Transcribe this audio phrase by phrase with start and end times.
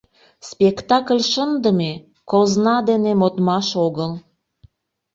[0.49, 1.91] Спектакль шындыме—
[2.29, 4.11] козна дене модмаш огыл.